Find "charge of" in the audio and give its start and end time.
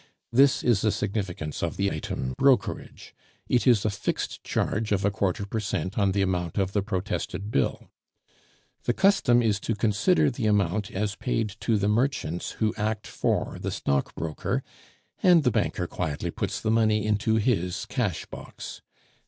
4.43-5.05